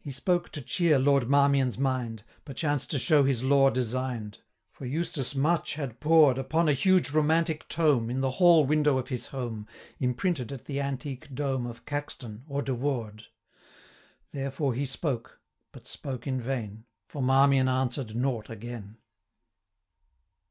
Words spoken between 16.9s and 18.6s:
For Marmion answer'd nought